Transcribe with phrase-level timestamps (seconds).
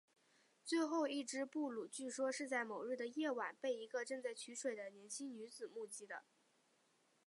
[0.65, 6.23] 最后一只布鲁据说是在某日的夜晚被一个正在取水的年轻女子目击的。